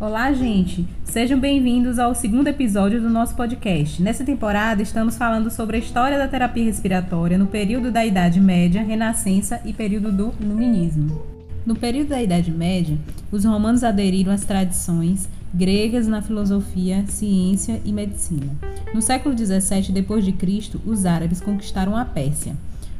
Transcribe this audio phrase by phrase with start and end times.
[0.00, 0.86] Olá, gente!
[1.02, 4.00] Sejam bem-vindos ao segundo episódio do nosso podcast.
[4.00, 8.80] Nessa temporada, estamos falando sobre a história da terapia respiratória no período da Idade Média,
[8.80, 11.20] Renascença e período do Iluminismo.
[11.66, 12.96] No período da Idade Média,
[13.32, 18.52] os romanos aderiram às tradições gregas na filosofia, ciência e medicina.
[18.94, 22.54] No século 17 d.C., os árabes conquistaram a Pérsia,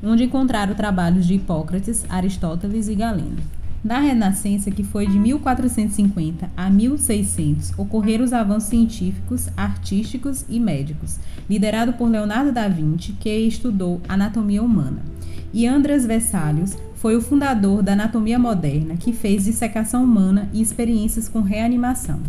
[0.00, 3.63] onde encontraram trabalhos de Hipócrates, Aristóteles e Galeno.
[3.84, 11.18] Na Renascença, que foi de 1450 a 1600, ocorreram os avanços científicos, artísticos e médicos,
[11.50, 15.02] liderado por Leonardo da Vinci, que estudou anatomia humana.
[15.52, 21.28] E Andrés Vesalius foi o fundador da anatomia moderna, que fez dissecação humana e experiências
[21.28, 22.22] com reanimação.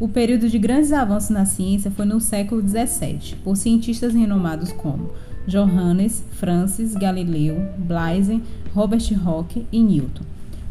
[0.00, 5.10] O período de grandes avanços na ciência foi no século 17, por cientistas renomados como
[5.46, 8.42] Johannes, Francis, Galileu, Blaise,
[8.74, 10.24] Robert Hooke e Newton.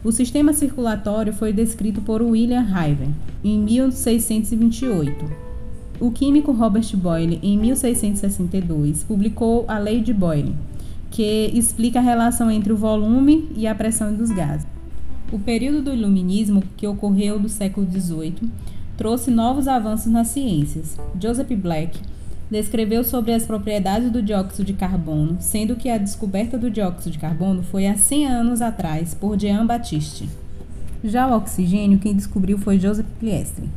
[0.03, 5.25] O sistema circulatório foi descrito por William Hyven em 1628.
[5.99, 10.55] O químico Robert Boyle, em 1662, publicou a Lei de Boyle,
[11.11, 14.65] que explica a relação entre o volume e a pressão dos gases.
[15.31, 18.49] O período do Iluminismo, que ocorreu do século XVIII,
[18.97, 20.97] trouxe novos avanços nas ciências.
[21.21, 21.99] Joseph Black
[22.51, 27.17] descreveu sobre as propriedades do dióxido de carbono, sendo que a descoberta do dióxido de
[27.17, 30.29] carbono foi há 100 anos atrás por Jean Baptiste.
[31.01, 33.69] Já o oxigênio, quem descobriu foi Joseph Priestley.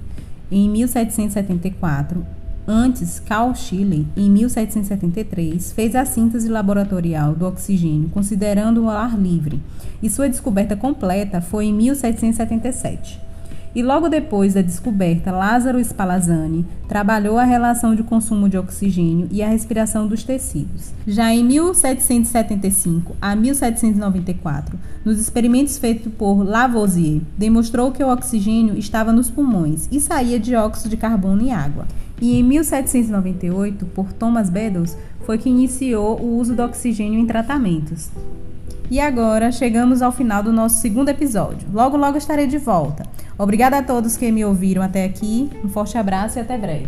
[0.50, 2.26] Em 1774,
[2.66, 9.62] antes, Carl Schiller, em 1773, fez a síntese laboratorial do oxigênio, considerando o ar livre,
[10.02, 13.23] e sua descoberta completa foi em 1777
[13.74, 19.42] e logo depois da descoberta, Lázaro Spallanzani trabalhou a relação de consumo de oxigênio e
[19.42, 20.92] a respiração dos tecidos.
[21.06, 29.12] Já em 1775 a 1794, nos experimentos feitos por Lavoisier, demonstrou que o oxigênio estava
[29.12, 31.86] nos pulmões e saía dióxido de carbono e água.
[32.20, 34.96] E em 1798, por Thomas Beddoes,
[35.26, 38.10] foi que iniciou o uso do oxigênio em tratamentos.
[38.94, 41.66] E agora chegamos ao final do nosso segundo episódio.
[41.72, 43.02] Logo, logo estarei de volta.
[43.36, 45.50] Obrigada a todos que me ouviram até aqui.
[45.64, 46.86] Um forte abraço e até breve.